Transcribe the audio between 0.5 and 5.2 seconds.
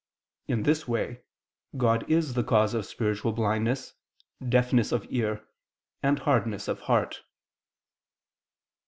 this way, God is the cause of spiritual blindness, deafness of